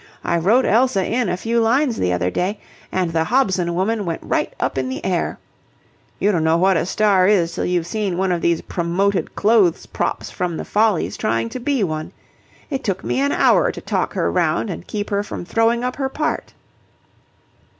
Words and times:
I 0.23 0.37
wrote 0.39 0.65
Elsa 0.65 1.05
in 1.05 1.29
a 1.29 1.37
few 1.37 1.59
lines 1.59 1.97
the 1.97 2.11
other 2.11 2.31
day, 2.31 2.59
and 2.91 3.11
the 3.13 3.25
Hobson 3.25 3.75
woman 3.75 4.03
went 4.03 4.23
right 4.23 4.51
up 4.59 4.75
in 4.79 4.89
the 4.89 5.05
air. 5.05 5.37
You 6.17 6.31
don't 6.31 6.43
know 6.43 6.57
what 6.57 6.75
a 6.75 6.87
star 6.87 7.27
is 7.27 7.53
till 7.53 7.65
you've 7.65 7.85
seen 7.85 8.17
one 8.17 8.31
of 8.31 8.41
these 8.41 8.61
promoted 8.61 9.35
clothes 9.35 9.85
props 9.85 10.31
from 10.31 10.57
the 10.57 10.65
Follies 10.65 11.17
trying 11.17 11.49
to 11.49 11.59
be 11.59 11.83
one. 11.83 12.13
It 12.71 12.83
took 12.83 13.03
me 13.03 13.19
an 13.19 13.31
hour 13.31 13.71
to 13.71 13.79
talk 13.79 14.13
her 14.13 14.31
round 14.31 14.71
and 14.71 14.87
keep 14.87 15.11
her 15.11 15.21
from 15.21 15.45
throwing 15.45 15.83
up 15.83 15.97
her 15.97 16.09
part." 16.09 16.53